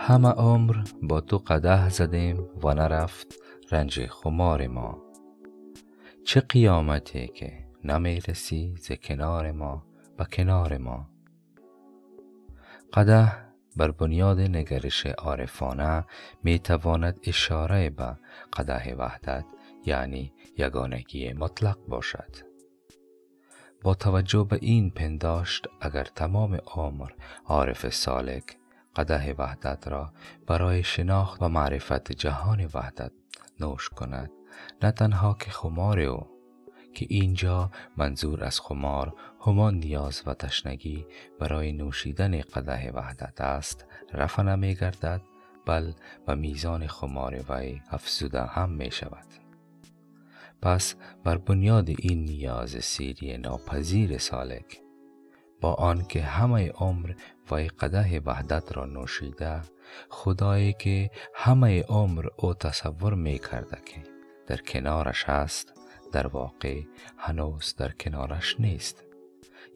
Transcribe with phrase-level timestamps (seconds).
[0.00, 3.34] همه عمر با تو قده زدیم و نرفت
[3.70, 5.02] رنج خمار ما.
[6.24, 7.52] چه قیامتی که
[7.84, 11.08] نمی رسی ز کنار ما به کنار ما.
[12.92, 13.32] قده
[13.76, 16.04] بر بنیاد نگرش عارفانه
[16.42, 18.16] می تواند اشاره به
[18.52, 19.44] قده وحدت
[19.84, 22.36] یعنی یگانگی مطلق باشد.
[23.82, 27.10] با توجه به این پنداشت اگر تمام عمر
[27.44, 28.58] عارف سالک
[28.96, 30.12] قده وحدت را
[30.46, 33.12] برای شناخت و معرفت جهان وحدت
[33.60, 34.30] نوش کند.
[34.82, 36.26] نه تنها که خمار او
[36.94, 39.14] که اینجا منظور از خمار
[39.46, 41.06] همان نیاز و تشنگی
[41.40, 45.20] برای نوشیدن قده وحدت است رفع نمی گردد
[45.66, 45.92] بل
[46.26, 49.26] و میزان خمار وی افزوده هم می شود.
[50.62, 50.94] پس
[51.24, 54.80] بر بنیاد این نیاز سیری ناپذیر سالک
[55.60, 57.12] با آنکه همه عمر
[57.50, 59.60] وی قده وحدت را نوشیده
[60.08, 64.02] خدایی که همه عمر او تصور می کرده که
[64.46, 65.72] در کنارش هست
[66.12, 66.82] در واقع
[67.18, 69.04] هنوز در کنارش نیست.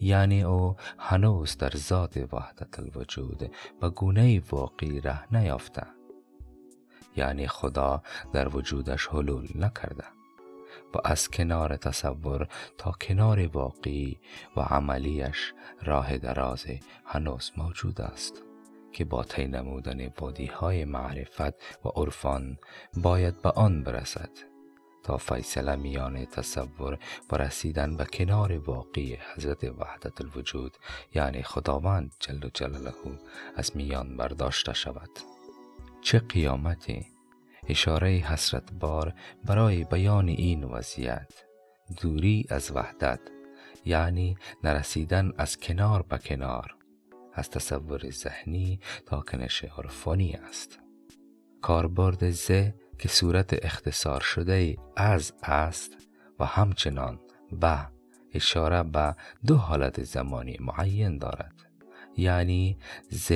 [0.00, 5.86] یعنی او هنوز در ذات وحدت الوجود و گونه واقعی ره نیافته.
[7.16, 10.04] یعنی خدا در وجودش حلول نکرده.
[10.94, 12.48] و از کنار تصور
[12.78, 14.18] تا کنار واقعی
[14.56, 16.66] و عملیش راه دراز
[17.06, 18.42] هنوز موجود است
[18.92, 22.58] که با طی نمودن بادی های معرفت و عرفان
[22.96, 24.30] باید به آن برسد
[25.02, 26.98] تا فیصله میان تصور
[27.32, 30.76] و رسیدن به کنار واقعی حضرت وحدت الوجود
[31.14, 32.92] یعنی خداوند جل جلاله
[33.56, 35.10] از میان برداشته شود.
[36.02, 37.06] چه قیامتی
[37.68, 41.32] اشاره حسرت بار برای بیان این وضعیت.
[42.02, 43.20] دوری از وحدت
[43.84, 46.74] یعنی نرسیدن از کنار به کنار
[47.34, 50.78] از تصور ذهنی تا کنش عرفانی است.
[51.60, 55.96] کاربرد زه که صورت اختصار شده از است
[56.38, 57.20] و همچنان
[57.60, 57.88] به
[58.34, 59.14] اشاره به
[59.46, 61.54] دو حالت زمانی معین دارد.
[62.16, 62.78] یعنی
[63.10, 63.32] ز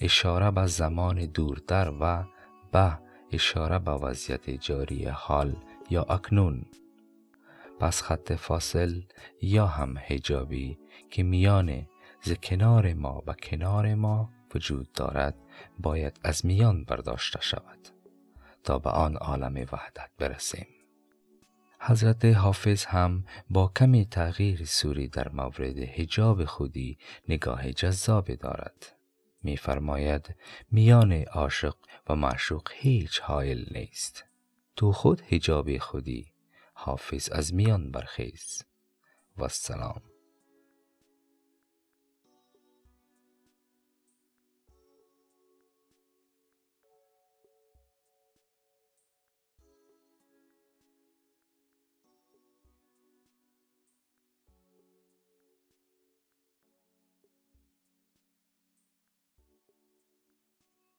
[0.00, 2.24] اشاره به زمان دورتر و
[2.72, 5.56] به اشاره به وضعیت جاری حال
[5.90, 6.64] یا اکنون.
[7.80, 9.02] پس خط فاصل
[9.42, 10.78] یا هم حجابی
[11.10, 11.86] که میان
[12.22, 15.34] ز کنار ما و کنار ما وجود دارد
[15.78, 17.88] باید از میان برداشته شود
[18.64, 20.66] تا به آن عالم وحدت برسیم.
[21.80, 26.98] حضرت حافظ هم با کمی تغییر سوری در مورد حجاب خودی
[27.28, 28.95] نگاه جذاب دارد.
[29.42, 30.34] میفرماید
[30.70, 31.76] میان عاشق
[32.08, 34.24] و معشوق هیچ حایل نیست.
[34.76, 36.26] تو خود حجاب خودی
[36.74, 38.62] حافظ از میان برخیز.
[39.36, 40.02] و السلام.